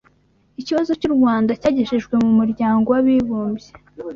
ikibazo 0.61 0.91
cy’u 0.99 1.11
Rwanda 1.15 1.51
cyagejejwe 1.61 2.13
mu 2.23 2.31
Muryango 2.39 2.87
w’Abibumbye 2.93 3.69